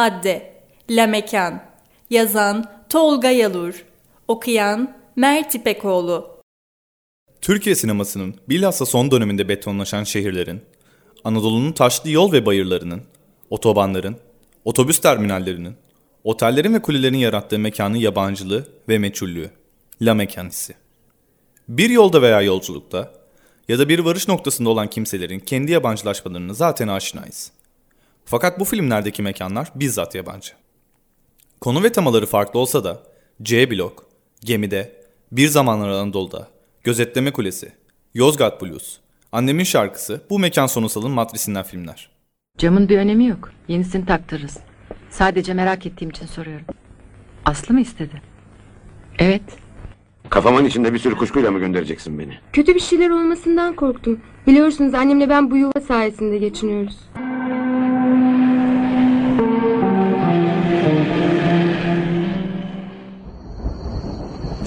Madde 0.00 0.52
La 0.90 1.06
Mekan 1.06 1.62
Yazan 2.10 2.64
Tolga 2.88 3.30
Yalur 3.30 3.84
Okuyan 4.28 4.96
Mert 5.16 5.54
İpekoğlu 5.54 6.40
Türkiye 7.40 7.74
sinemasının 7.74 8.34
bilhassa 8.48 8.86
son 8.86 9.10
döneminde 9.10 9.48
betonlaşan 9.48 10.04
şehirlerin, 10.04 10.62
Anadolu'nun 11.24 11.72
taşlı 11.72 12.10
yol 12.10 12.32
ve 12.32 12.46
bayırlarının, 12.46 13.02
otobanların, 13.50 14.16
otobüs 14.64 14.98
terminallerinin, 14.98 15.76
otellerin 16.24 16.74
ve 16.74 16.82
kulelerin 16.82 17.18
yarattığı 17.18 17.58
mekanın 17.58 17.96
yabancılığı 17.96 18.68
ve 18.88 18.98
meçhullüğü. 18.98 19.50
La 20.02 20.14
mekan 20.14 20.48
hissi. 20.48 20.74
Bir 21.68 21.90
yolda 21.90 22.22
veya 22.22 22.40
yolculukta 22.40 23.12
ya 23.68 23.78
da 23.78 23.88
bir 23.88 23.98
varış 23.98 24.28
noktasında 24.28 24.68
olan 24.68 24.90
kimselerin 24.90 25.40
kendi 25.40 25.72
yabancılaşmalarını 25.72 26.54
zaten 26.54 26.88
aşinayız. 26.88 27.52
Fakat 28.30 28.60
bu 28.60 28.64
filmlerdeki 28.64 29.22
mekanlar 29.22 29.72
bizzat 29.74 30.14
yabancı. 30.14 30.52
Konu 31.60 31.82
ve 31.82 31.92
temaları 31.92 32.26
farklı 32.26 32.60
olsa 32.60 32.84
da 32.84 33.02
C 33.42 33.70
blok, 33.70 34.06
Gemide, 34.40 34.92
Bir 35.32 35.48
Zamanlar 35.48 35.88
Anadolu'da, 35.88 36.48
Gözetleme 36.84 37.32
Kulesi, 37.32 37.72
Yozgat 38.14 38.62
Blues, 38.62 38.98
Annemin 39.32 39.64
Şarkısı 39.64 40.20
bu 40.30 40.38
mekan 40.38 40.66
sonusalın 40.66 41.10
matrisinden 41.10 41.62
filmler. 41.62 42.10
Camın 42.58 42.88
bir 42.88 42.98
önemi 42.98 43.26
yok. 43.26 43.52
Yenisini 43.68 44.06
taktırırız. 44.06 44.58
Sadece 45.10 45.54
merak 45.54 45.86
ettiğim 45.86 46.10
için 46.10 46.26
soruyorum. 46.26 46.66
Aslı 47.44 47.74
mı 47.74 47.80
istedi? 47.80 48.22
Evet. 49.18 49.42
Kafamın 50.28 50.64
içinde 50.64 50.94
bir 50.94 50.98
sürü 50.98 51.14
kuşkuyla 51.16 51.50
mı 51.50 51.58
göndereceksin 51.58 52.18
beni? 52.18 52.38
Kötü 52.52 52.74
bir 52.74 52.80
şeyler 52.80 53.10
olmasından 53.10 53.76
korktum. 53.76 54.20
Biliyorsunuz 54.46 54.94
annemle 54.94 55.28
ben 55.28 55.50
bu 55.50 55.56
yuva 55.56 55.80
sayesinde 55.88 56.38
geçiniyoruz. 56.38 56.96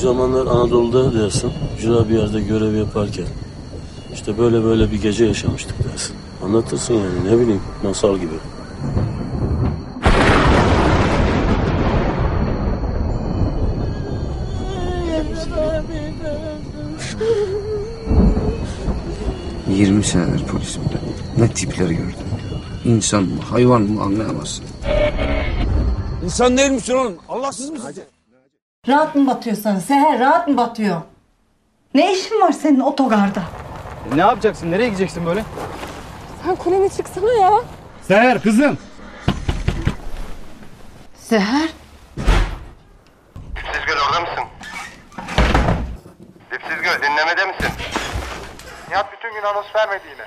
Zamanlar 0.00 0.46
Anadolu'da 0.46 1.14
dersin, 1.14 1.52
ücra 1.78 2.08
bir 2.08 2.18
yerde 2.18 2.40
görev 2.40 2.74
yaparken 2.74 3.26
işte 4.14 4.38
böyle 4.38 4.64
böyle 4.64 4.92
bir 4.92 5.02
gece 5.02 5.24
yaşamıştık 5.24 5.92
dersin. 5.92 6.16
Anlatırsın 6.44 6.94
yani 6.94 7.24
ne 7.24 7.40
bileyim 7.40 7.60
masal 7.82 8.18
gibi. 8.18 8.34
Yirmi 19.70 20.04
senedir 20.04 20.46
polisimde. 20.46 20.94
Ne 21.38 21.48
tipleri 21.48 21.94
gördüm. 21.94 22.14
İnsan 22.84 23.22
mı 23.22 23.40
hayvan 23.50 23.82
mı 23.82 24.02
anlayamazsın. 24.02 24.64
İnsan 26.24 26.56
değil 26.56 26.70
misin 26.70 26.94
oğlum? 26.94 27.16
Allahsız 27.28 27.70
mısın? 27.70 27.94
Rahat 28.88 29.14
mı 29.14 29.26
batıyor 29.26 29.56
sana 29.56 29.80
Seher 29.80 30.18
rahat 30.20 30.48
mı 30.48 30.56
batıyor? 30.56 31.00
Ne 31.94 32.12
işin 32.12 32.40
var 32.40 32.52
senin 32.52 32.80
otogarda? 32.80 33.42
Ne 34.14 34.20
yapacaksın? 34.20 34.70
Nereye 34.70 34.86
gideceksin 34.88 35.26
böyle? 35.26 35.44
Sen 36.44 36.56
kulene 36.56 36.88
çıksana 36.88 37.32
ya. 37.32 37.50
Seher 38.02 38.42
kızım. 38.42 38.78
Seher 41.14 41.68
Dipsiz 43.56 43.86
Göl 43.86 43.96
orada 44.08 44.20
mısın? 44.20 44.44
Dipsiz 46.52 46.82
Göl 46.82 47.02
dinlemede 47.02 47.44
misin? 47.44 47.72
Nihat 48.90 49.12
bütün 49.12 49.34
gün 49.34 49.42
anons 49.42 49.66
vermedi 49.74 50.02
yine. 50.12 50.26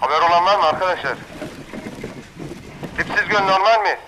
Haber 0.00 0.28
olan 0.30 0.44
var 0.46 0.58
mı 0.58 0.64
arkadaşlar? 0.64 1.14
Dipsiz 2.98 3.28
Göl 3.28 3.40
normal 3.42 3.80
mi? 3.82 3.98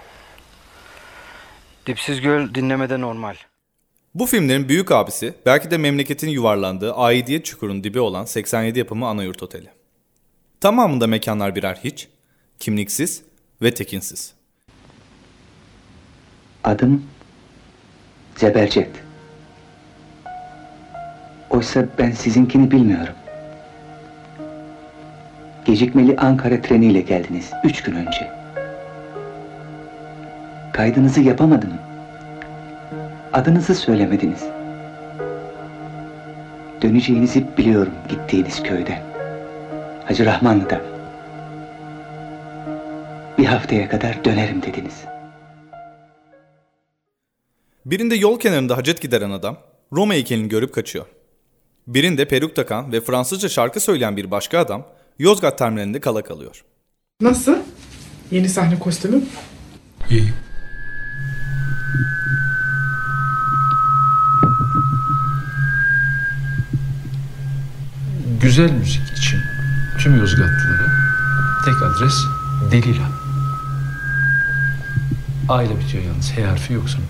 Dipsiz 1.87 2.21
göl 2.21 2.55
dinlemede 2.55 3.01
normal. 3.01 3.35
Bu 4.15 4.27
filmlerin 4.27 4.69
büyük 4.69 4.93
abisi 4.93 5.35
belki 5.47 5.71
de 5.71 5.79
memleketin 5.79 6.29
yuvarlandığı 6.29 6.95
aidiyet 6.95 7.45
çukurun 7.45 7.85
dibi 7.85 8.01
olan 8.01 8.25
87 8.25 8.79
yapımı 8.79 9.07
Anayurt 9.07 9.43
Oteli. 9.43 9.69
Tamamında 10.61 11.07
mekanlar 11.07 11.55
birer 11.55 11.81
hiç, 11.85 12.09
kimliksiz 12.61 13.23
ve 13.63 13.75
tekinsiz. 13.75 14.35
Adım 16.65 17.05
Zebercet. 18.37 18.91
Oysa 21.51 21.89
ben 21.99 22.11
sizinkini 22.11 22.71
bilmiyorum. 22.71 23.15
Gecikmeli 25.65 26.17
Ankara 26.17 26.63
treniyle 26.63 27.01
geldiniz 27.01 27.51
üç 27.65 27.83
gün 27.83 27.95
önce. 27.95 28.44
Kaydınızı 30.75 31.21
yapamadım. 31.21 31.73
Adınızı 33.33 33.75
söylemediniz. 33.75 34.43
Döneceğinizi 36.83 37.47
biliyorum 37.59 37.93
gittiğiniz 38.09 38.63
köyden. 38.63 39.03
Hacı 40.05 40.27
Rahmanlı'dan. 40.27 40.81
Bir 43.39 43.45
haftaya 43.45 43.89
kadar 43.89 44.25
dönerim 44.25 44.63
dediniz. 44.63 45.05
Birinde 47.87 48.15
yol 48.15 48.39
kenarında 48.39 48.77
hacet 48.77 49.03
gideren 49.03 49.31
adam 49.31 49.59
Roma 49.93 50.15
heykelini 50.15 50.49
görüp 50.49 50.75
kaçıyor. 50.75 51.07
Birinde 51.87 52.29
peruk 52.29 52.57
takan 52.57 52.93
ve 52.93 53.01
Fransızca 53.01 53.49
şarkı 53.49 53.81
söyleyen 53.81 54.17
bir 54.17 54.31
başka 54.31 54.59
adam 54.59 54.87
Yozgat 55.19 55.59
terminalinde 55.59 56.01
kala 56.01 56.23
kalıyor. 56.23 56.65
Nasıl? 57.21 57.57
Yeni 58.31 58.49
sahne 58.49 58.79
kostümüm? 58.79 59.27
İyi. 60.11 60.44
güzel 68.45 68.73
müzik 68.73 69.03
için 69.19 69.41
tüm 69.99 70.21
Yozgatlılara 70.21 70.89
tek 71.65 71.75
adres 71.83 72.15
Delila. 72.73 73.09
A 75.49 75.63
ile 75.63 75.81
bitiyor 75.81 76.05
yalnız. 76.05 76.31
H 76.31 76.45
harfi 76.45 76.73
yok 76.73 76.89
sonunda. 76.89 77.09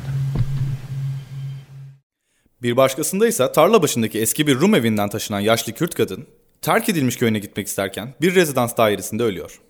Bir 2.62 2.76
başkasında 2.76 3.26
ise 3.26 3.52
tarla 3.52 3.82
başındaki 3.82 4.20
eski 4.20 4.46
bir 4.46 4.60
Rum 4.60 4.74
evinden 4.74 5.08
taşınan 5.08 5.40
yaşlı 5.40 5.72
Kürt 5.72 5.94
kadın 5.94 6.26
terk 6.62 6.88
edilmiş 6.88 7.16
köyüne 7.16 7.38
gitmek 7.38 7.66
isterken 7.66 8.14
bir 8.20 8.34
rezidans 8.34 8.76
dairesinde 8.76 9.22
ölüyor. 9.22 9.60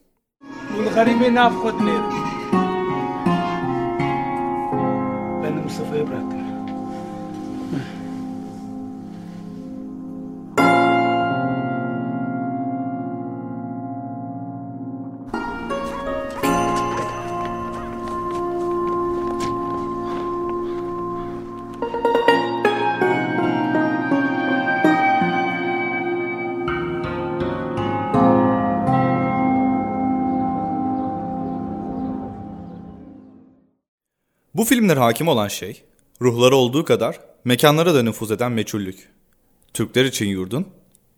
Ben 5.43 5.53
Mustafa'ya 5.53 6.09
bıraktım. 6.09 6.44
Bu 34.55 34.65
filmlere 34.65 35.01
hakim 35.01 35.29
olan 35.29 35.49
şey, 35.49 35.83
ruhları 36.23 36.57
olduğu 36.57 36.85
kadar 36.85 37.21
mekanlara 37.45 37.95
da 37.95 38.03
nüfuz 38.03 38.31
eden 38.31 38.53
meçhullük. 38.53 39.09
Türkler 39.73 40.05
için 40.05 40.27
yurdun, 40.27 40.67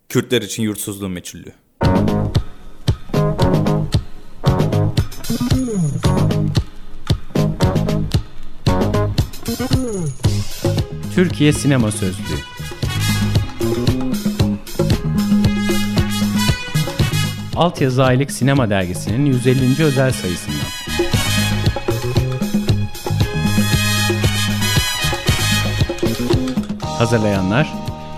Kürtler 0.09 0.41
için 0.41 0.63
yurtsuzluğun 0.63 1.11
meçhullüğü. 1.11 1.53
Türkiye 11.15 11.53
Sinema 11.53 11.91
Sözlüğü 11.91 12.39
Altyazı 17.55 18.03
Aylık 18.03 18.31
Sinema 18.31 18.69
Dergisi'nin 18.69 19.25
150. 19.25 19.83
özel 19.83 20.11
sayısından. 20.11 20.56
Hazırlayanlar 26.97 27.73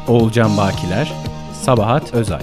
Oğulcan 0.08 0.58
Bakiler, 0.58 1.14
Sabahat 1.54 2.14
Özay. 2.14 2.42